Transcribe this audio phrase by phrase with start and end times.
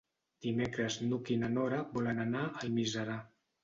[0.45, 3.25] Dimecres n'Hug i na Nora volen anar a Almiserà.